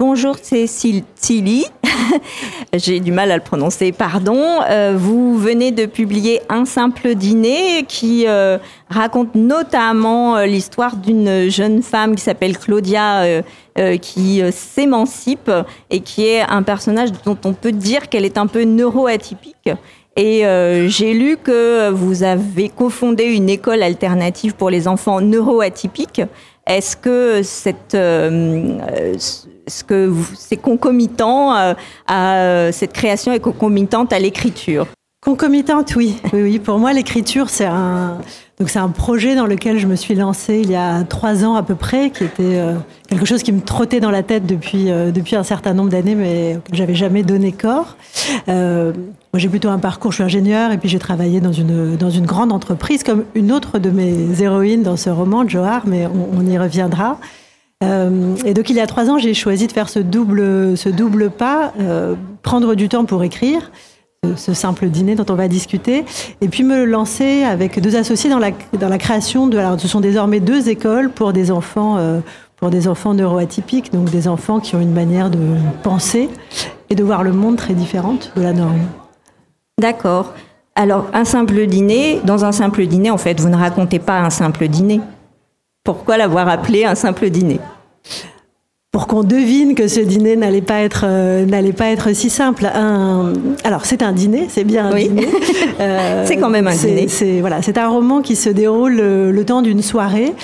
[0.00, 0.64] Bonjour, c'est
[1.14, 1.66] Tilly.
[2.72, 4.62] J'ai du mal à le prononcer, pardon.
[4.70, 8.56] Euh, vous venez de publier Un simple dîner qui euh,
[8.88, 13.42] raconte notamment euh, l'histoire d'une jeune femme qui s'appelle Claudia
[14.00, 15.50] qui s'émancipe
[15.90, 19.70] et qui est un personnage dont on peut dire qu'elle est un peu neuroatypique.
[20.16, 20.44] Et
[20.88, 26.22] j'ai lu que vous avez cofondé une école alternative pour les enfants neuroatypiques.
[26.70, 27.96] Est-ce que cette,
[29.70, 31.74] ce que c'est concomitant euh,
[32.06, 34.86] à, euh, cette création est concomitante à l'écriture?
[35.22, 36.16] Concomitante, oui.
[36.32, 36.42] oui.
[36.42, 38.18] Oui, Pour moi, l'écriture, c'est un,
[38.58, 41.56] donc c'est un projet dans lequel je me suis lancée il y a trois ans
[41.56, 42.74] à peu près, qui était euh,
[43.08, 46.56] quelque chose qui me trottait dans la tête depuis depuis un certain nombre d'années, mais
[46.56, 47.96] auquel j'avais jamais donné corps.
[48.46, 48.92] moi,
[49.34, 52.26] j'ai plutôt un parcours, je suis ingénieur, et puis j'ai travaillé dans une dans une
[52.26, 56.56] grande entreprise, comme une autre de mes héroïnes dans ce roman, Johar, mais on y
[56.56, 57.18] reviendra.
[57.82, 60.88] Euh, et donc il y a trois ans, j'ai choisi de faire ce double, ce
[60.88, 63.70] double pas, euh, prendre du temps pour écrire,
[64.36, 66.04] ce simple dîner dont on va discuter,
[66.40, 69.58] et puis me lancer avec deux associés dans la, dans création de.
[69.58, 72.20] Alors ce sont désormais deux écoles pour des enfants, euh,
[72.56, 75.38] pour des enfants neuroatypiques, donc des enfants qui ont une manière de
[75.82, 76.28] penser
[76.90, 78.80] et de voir le monde très différente de la norme.
[79.80, 80.34] D'accord.
[80.74, 84.30] Alors un simple dîner, dans un simple dîner, en fait, vous ne racontez pas un
[84.30, 85.00] simple dîner.
[85.82, 87.58] Pourquoi l'avoir appelé un simple dîner?
[88.92, 92.66] Pour qu'on devine que ce dîner n'allait pas être euh, n'allait pas être si simple.
[93.64, 95.28] alors c'est un dîner, c'est bien un dîner.
[95.80, 97.08] Euh, c'est quand même un dîner.
[97.08, 100.34] C'est voilà, c'est un roman qui se déroule le, temps d'une soirée.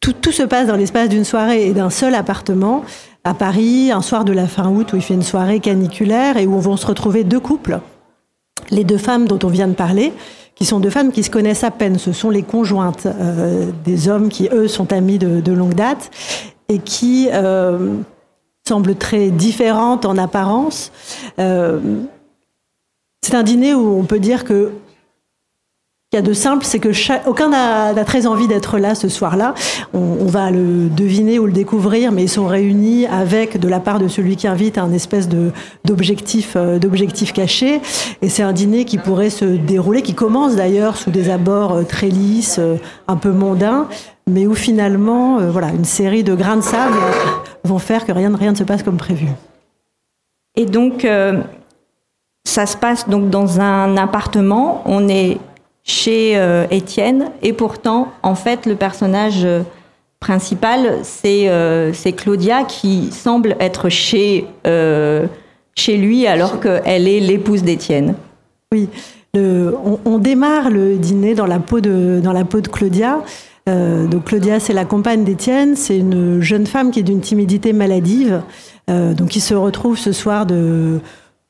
[0.00, 2.82] Tout, tout, se passe dans l'espace d'une soirée et d'un seul appartement
[3.24, 6.46] à Paris, un soir de la fin août où il fait une soirée caniculaire et
[6.46, 7.80] où vont se retrouver deux couples,
[8.70, 10.14] les deux femmes dont on vient de parler,
[10.54, 11.98] qui sont deux femmes qui se connaissent à peine.
[11.98, 16.10] Ce sont les conjointes euh, des hommes qui, eux, sont amis de, longue date
[16.70, 17.96] et qui euh,
[18.66, 20.92] semblent très différentes en apparence.
[21.38, 21.80] Euh,
[23.22, 24.70] c'est un dîner où on peut dire que
[26.10, 26.88] qu'il y a de simple, c'est que
[27.28, 29.54] aucun n'a très envie d'être là ce soir-là.
[29.94, 34.00] On, va le deviner ou le découvrir, mais ils sont réunis avec, de la part
[34.00, 35.50] de celui qui invite, un espèce euh,
[35.84, 37.80] d'objectif caché.
[38.22, 41.82] Et c'est un dîner qui pourrait se dérouler, qui commence d'ailleurs sous des abords euh,
[41.84, 42.74] très lisses, euh,
[43.06, 43.86] un peu mondains,
[44.28, 46.98] mais où finalement, voilà, une série de grains de sable
[47.62, 49.28] vont faire que rien, rien ne se passe comme prévu.
[50.56, 51.06] Et donc,
[52.44, 54.82] ça se passe donc dans un appartement.
[54.86, 55.38] On est
[55.90, 57.30] chez euh, Étienne.
[57.42, 59.62] Et pourtant, en fait, le personnage euh,
[60.20, 64.46] principal, euh, c'est Claudia qui semble être chez,
[65.74, 68.14] chez lui alors qu'elle est l'épouse d'Étienne.
[68.72, 68.88] Oui,
[69.34, 73.20] on, démarre le dîner dans la peau de, dans la peau de Claudia.
[73.66, 78.42] donc Claudia, c'est la compagne d'Étienne, c'est une jeune femme qui est d'une timidité maladive,
[78.88, 81.00] donc qui se retrouve ce soir de,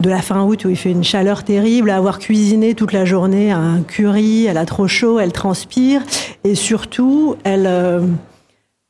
[0.00, 3.04] de la fin août où il fait une chaleur terrible, à avoir cuisiné toute la
[3.04, 6.02] journée un curry, elle a trop chaud, elle transpire
[6.44, 8.06] et surtout elle euh,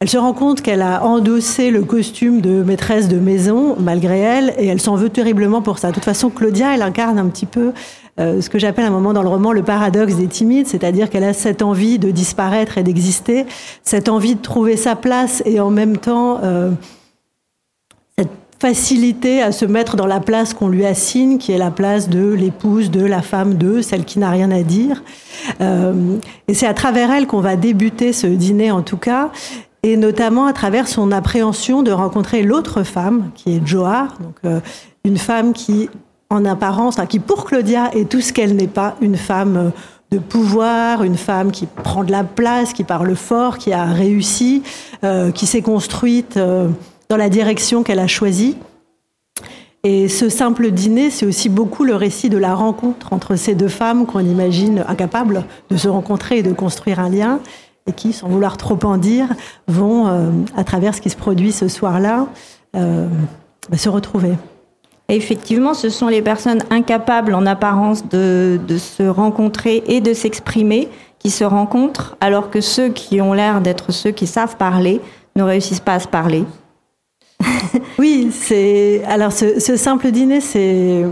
[0.00, 4.54] elle se rend compte qu'elle a endossé le costume de maîtresse de maison malgré elle
[4.58, 5.88] et elle s'en veut terriblement pour ça.
[5.88, 7.72] De toute façon, Claudia, elle incarne un petit peu
[8.20, 11.24] euh, ce que j'appelle un moment dans le roman le paradoxe des timides, c'est-à-dire qu'elle
[11.24, 13.46] a cette envie de disparaître et d'exister,
[13.82, 16.70] cette envie de trouver sa place et en même temps euh,
[18.58, 22.28] facilité à se mettre dans la place qu'on lui assigne, qui est la place de
[22.32, 25.02] l'épouse, de la femme, de celle qui n'a rien à dire.
[25.60, 26.16] Euh,
[26.48, 29.30] et c'est à travers elle qu'on va débuter ce dîner en tout cas,
[29.84, 34.60] et notamment à travers son appréhension de rencontrer l'autre femme, qui est Johar, donc euh,
[35.04, 35.88] une femme qui,
[36.28, 39.70] en apparence, qui pour Claudia est tout ce qu'elle n'est pas, une femme
[40.10, 44.64] de pouvoir, une femme qui prend de la place, qui parle fort, qui a réussi,
[45.04, 46.36] euh, qui s'est construite
[47.08, 48.56] dans la direction qu'elle a choisie.
[49.84, 53.68] Et ce simple dîner, c'est aussi beaucoup le récit de la rencontre entre ces deux
[53.68, 57.40] femmes qu'on imagine incapables de se rencontrer et de construire un lien,
[57.86, 59.28] et qui, sans vouloir trop en dire,
[59.68, 62.26] vont, euh, à travers ce qui se produit ce soir-là,
[62.76, 63.08] euh,
[63.70, 64.32] bah, se retrouver.
[65.08, 70.88] effectivement, ce sont les personnes incapables en apparence de, de se rencontrer et de s'exprimer
[71.18, 75.00] qui se rencontrent, alors que ceux qui ont l'air d'être ceux qui savent parler
[75.36, 76.44] ne réussissent pas à se parler.
[77.98, 81.04] oui, c'est alors ce, simple dîner, c'est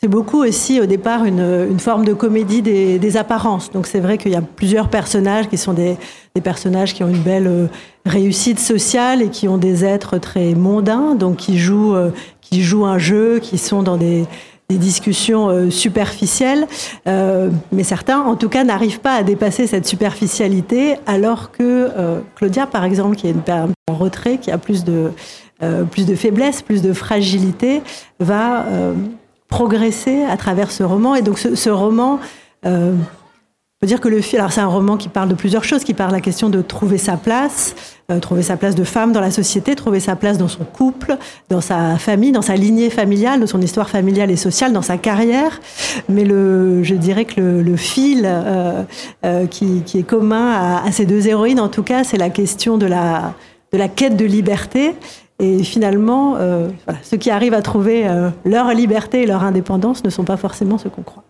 [0.00, 3.72] c'est beaucoup aussi au départ une, forme de comédie des, apparences.
[3.72, 5.96] Donc c'est vrai qu'il y a plusieurs personnages qui sont des,
[6.44, 7.66] personnages qui ont une belle euh,
[8.06, 12.86] réussite sociale et qui ont des êtres très mondains, donc qui jouent, euh, qui jouent
[12.86, 14.24] un jeu, qui sont dans des,
[14.76, 16.66] discussions euh, superficielles,
[17.06, 21.90] mais certains, en tout cas, n'arrivent pas à dépasser cette superficialité, alors que
[22.36, 23.42] Claudia, par exemple, qui est une,
[23.88, 25.12] en retrait, qui a plus de
[25.90, 27.82] plus de faiblesse, plus de fragilité,
[28.20, 28.66] va
[29.48, 31.14] progresser à travers ce roman.
[31.14, 32.20] Et donc ce, ce roman
[32.64, 32.96] on
[33.80, 35.94] peut dire que le film, alors c'est un roman qui parle de plusieurs choses, qui
[35.94, 37.76] parle de la question de trouver sa place,
[38.10, 41.16] euh, trouver sa place de femme dans la société, trouver sa place dans son couple,
[41.48, 44.98] dans sa famille, dans sa lignée familiale, dans son histoire familiale et sociale, dans sa
[44.98, 45.60] carrière.
[46.08, 48.82] Mais le, je dirais que le, fil euh,
[49.24, 52.86] euh, qui, est commun à, ces deux héroïnes, en tout cas, c'est la question de
[52.86, 53.34] la,
[53.70, 54.96] de la quête de liberté.
[55.38, 56.36] Et finalement,
[57.04, 58.08] ceux qui arrivent à trouver
[58.44, 61.22] leur liberté et leur indépendance ne sont pas forcément ceux qu'on croit.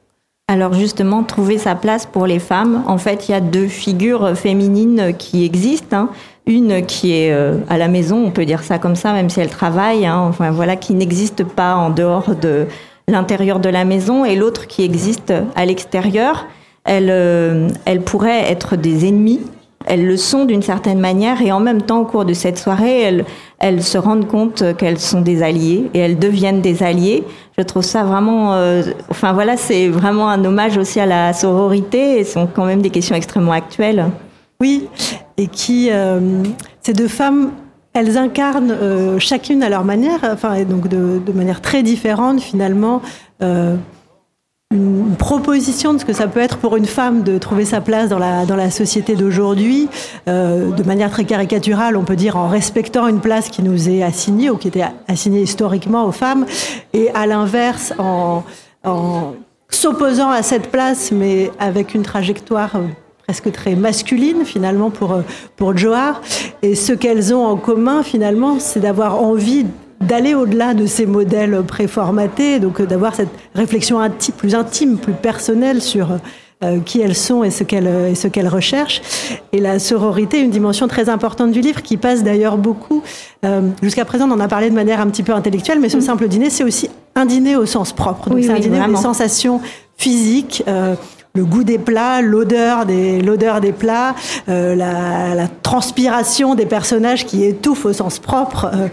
[0.50, 4.34] Alors justement, trouver sa place pour les femmes, en fait, il y a deux figures
[4.34, 5.96] féminines qui existent.
[5.96, 6.08] Hein.
[6.46, 9.40] Une qui est euh, à la maison, on peut dire ça comme ça, même si
[9.40, 12.66] elle travaille, hein, enfin voilà, qui n'existe pas en dehors de
[13.06, 16.46] l'intérieur de la maison, et l'autre qui existe à l'extérieur.
[16.84, 19.40] Elle, euh, elle pourrait être des ennemis
[19.88, 23.25] elles le sont d'une certaine manière et en même temps au cours de cette soirée,
[23.58, 27.25] elles, se rendent compte qu'elles sont des alliés et elles deviennent des alliés.
[27.56, 32.20] Je trouve ça vraiment, euh, enfin voilà, c'est vraiment un hommage aussi à la sororité
[32.20, 34.06] et ce sont quand même des questions extrêmement actuelles.
[34.61, 34.88] Oui,
[35.37, 36.20] et qui, euh,
[36.82, 37.50] ces deux femmes
[37.94, 43.00] elles incarnent euh, chacune à leur manière, enfin, et donc de, manière très différente finalement,
[44.70, 48.10] une proposition de ce que ça peut être pour une femme de trouver sa place
[48.10, 49.88] dans la, dans la société d'aujourd'hui,
[50.28, 54.02] euh, de manière très caricaturale, on peut dire en respectant une place qui nous est
[54.02, 56.44] assignée ou qui était assignée historiquement aux femmes,
[56.92, 58.42] et à l'inverse en,
[59.70, 62.72] s'opposant à cette place, mais avec une trajectoire
[63.26, 65.22] presque très masculine finalement pour,
[65.56, 66.20] pour Johar.
[66.60, 69.64] Et ce qu'elles ont en commun finalement, c'est d'avoir envie
[70.00, 75.82] d'aller au-delà de ces modèles préformatés, donc d'avoir cette réflexion intime, plus intime, plus personnelle
[75.82, 76.18] sur
[76.64, 79.00] euh, qui elles sont et ce qu'elles et ce qu'elles recherchent.
[79.52, 83.02] Et la sororité, une dimension très importante du livre qui passe d'ailleurs beaucoup.
[83.44, 85.98] Euh, Jusqu'à présent, on en a parlé de manière un petit peu intellectuelle, mais ce
[85.98, 86.00] mmh.
[86.00, 88.28] simple dîner, c'est aussi un dîner au sens propre.
[88.28, 88.98] Donc oui, c'est oui, un dîner vraiment.
[88.98, 89.60] des sensations
[89.96, 90.64] physiques.
[90.66, 90.94] Euh,
[91.38, 94.17] le goût des plats, l'odeur des, l'odeur des plats,
[94.49, 98.88] euh, la, la, transpiration des personnages qui étouffent au sens propre, euh,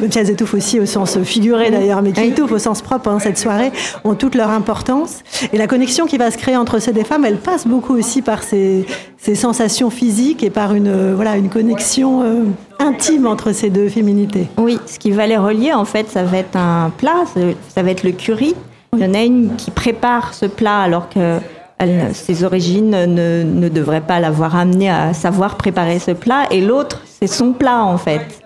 [0.00, 3.02] même si elles étouffent aussi au sens figuré d'ailleurs, mais qui étouffent au sens propre
[3.02, 3.70] pendant cette soirée,
[4.04, 5.22] ont toute leur importance.
[5.52, 8.22] Et la connexion qui va se créer entre ces deux femmes, elle passe beaucoup aussi
[8.22, 8.86] par ces,
[9.18, 12.44] ces sensations physiques et par une, euh, voilà, une connexion euh,
[12.78, 14.48] intime entre ces deux féminités.
[14.56, 17.24] Oui, ce qui va les relier, en fait, ça va être un plat,
[17.74, 18.54] ça va être le curry.
[18.96, 21.38] Il y en a une qui prépare ce plat alors que
[22.12, 27.26] ses origines ne, devraient pas l'avoir amené à savoir préparer ce plat, et l'autre, c'est
[27.26, 28.40] son plat en fait.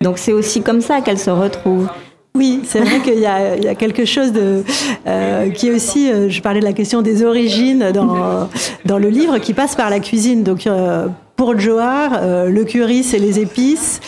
[0.00, 1.88] Donc c'est aussi comme ça qu'elle se retrouve.
[2.36, 4.62] Oui, c'est vrai qu'il y, a quelque chose de,
[5.06, 8.50] euh, qui est aussi, euh, je parlais de la question des origines dans,
[8.84, 10.42] dans le livre, qui passe par la cuisine.
[10.42, 14.00] Donc euh, pour Johar, euh, le curry, c'est les épices.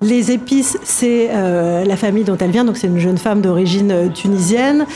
[0.00, 2.64] Les épices, c'est la famille dont elle vient.
[2.64, 4.86] Donc, c'est une jeune femme d'origine tunisienne.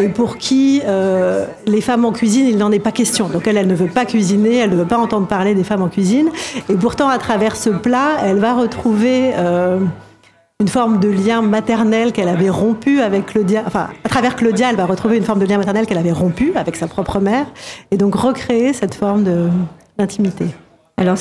[0.00, 3.28] Et pour qui euh, les femmes en cuisine, il n'en est pas question.
[3.28, 5.82] Donc, elle, elle ne veut pas cuisiner, elle ne veut pas entendre parler des femmes
[5.82, 6.30] en cuisine.
[6.68, 9.78] Et pourtant, à travers ce plat, elle va retrouver euh,
[10.60, 13.62] une forme de lien maternel qu'elle avait rompu avec Claudia.
[13.66, 16.52] Enfin, à travers Claudia, elle va retrouver une forme de lien maternel qu'elle avait rompu
[16.54, 17.46] avec sa propre mère.
[17.90, 19.24] Et donc, recréer cette forme
[19.98, 20.46] d'intimité.
[21.00, 21.16] Alors,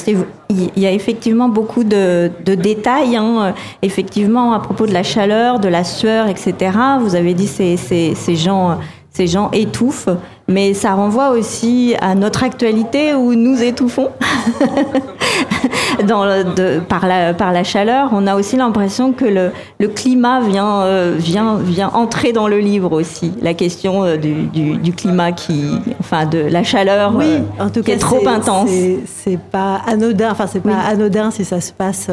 [0.50, 5.70] il y a effectivement beaucoup de, détails, hein, effectivement, à propos de la chaleur, de
[5.70, 6.54] la sueur, etc.
[7.00, 8.78] Vous avez dit ces, gens
[9.20, 10.08] ces gens étouffent,
[10.48, 14.12] mais ça renvoie aussi à notre actualité où nous étouffons
[16.08, 18.12] Dans le, de, par, la, par la chaleur.
[18.14, 22.60] On a aussi l'impression que le, le climat vient, euh, vient, vient entrer dans le
[22.60, 23.34] livre aussi.
[23.42, 25.66] La question euh, du, du, du, climat qui,
[26.00, 28.70] enfin, de la chaleur oui, euh, en tout qui cas, est trop intense.
[29.06, 30.32] C'est pas anodin.
[30.32, 30.92] Enfin, c'est pas oui.
[30.94, 32.10] anodin si ça se passe.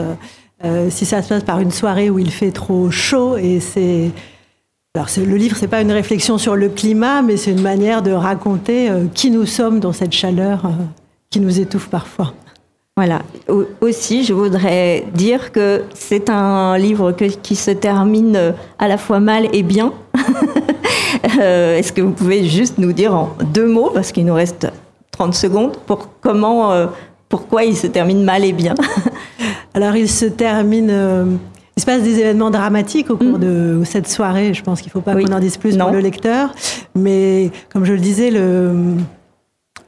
[0.89, 4.11] Si ça se passe par une soirée où il fait trop chaud et c'est
[4.97, 8.13] alors le livre, c'est pas une réflexion sur le climat, mais c'est une manière de
[8.13, 10.71] raconter euh, qui nous sommes dans cette chaleur euh,
[11.29, 12.33] qui nous étouffe parfois.
[12.97, 13.21] Voilà.
[13.83, 18.97] Aussi, je voudrais dire que c'est un livre que, qui se termine euh, à la
[18.97, 19.93] fois mal et bien.
[21.41, 24.67] euh, Est-ce que vous pouvez juste nous dire en deux mots, parce qu'il nous reste
[25.11, 26.89] 30 secondes, pour comment,
[27.29, 28.75] pourquoi il se termine mal et bien?
[29.75, 31.39] Alors, il se termine
[31.77, 34.55] il se passe des événements dramatiques au cours de cette soirée.
[34.55, 35.25] Je pense qu'il ne faut pas oui.
[35.25, 35.87] qu'on en dise plus non.
[35.87, 36.55] pour le lecteur.
[36.95, 38.95] Mais comme je le disais, le,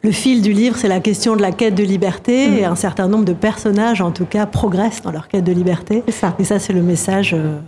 [0.02, 2.46] le fil du livre, c'est la question de la quête de liberté.
[2.46, 2.54] Mmh.
[2.58, 6.02] Et un certain nombre de personnages, en tout cas, progressent dans leur quête de liberté.
[6.08, 6.34] Ça.
[6.38, 7.58] Et ça, c'est le message euh,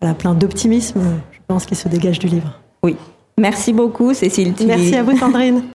[0.00, 1.00] voilà, plein d'optimisme,
[1.30, 2.58] je pense, qui se dégage du livre.
[2.82, 2.96] Oui.
[3.38, 4.52] Merci beaucoup, Cécile.
[4.66, 5.62] Merci à vous, Sandrine.